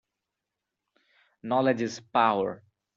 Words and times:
Knowledge 1.43 1.81
is 1.83 1.99
power 1.99 2.63